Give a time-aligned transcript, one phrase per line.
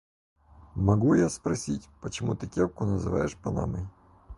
[0.73, 3.87] Могу я спросить, почему ты кепку называешь панамой?